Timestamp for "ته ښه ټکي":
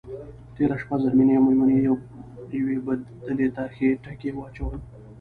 3.55-4.29